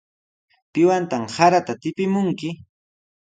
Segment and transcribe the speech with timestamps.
[0.73, 2.49] ¿Piwantaq sarata tipimunki?